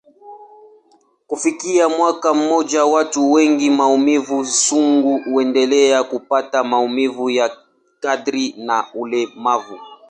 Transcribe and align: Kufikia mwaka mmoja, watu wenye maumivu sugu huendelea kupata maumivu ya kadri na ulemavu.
Kufikia 1.27 1.89
mwaka 1.89 2.33
mmoja, 2.33 2.85
watu 2.85 3.31
wenye 3.31 3.69
maumivu 3.71 4.45
sugu 4.45 5.17
huendelea 5.23 6.03
kupata 6.03 6.63
maumivu 6.63 7.29
ya 7.29 7.57
kadri 7.99 8.55
na 8.57 8.85
ulemavu. 8.93 9.79